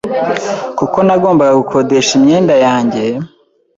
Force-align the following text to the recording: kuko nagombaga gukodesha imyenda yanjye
kuko 0.77 0.97
nagombaga 1.07 1.53
gukodesha 1.61 2.11
imyenda 2.19 2.55
yanjye 2.65 3.03